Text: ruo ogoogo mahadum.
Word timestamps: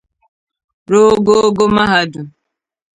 ruo 0.89 1.05
ogoogo 1.15 1.63
mahadum. 1.75 2.27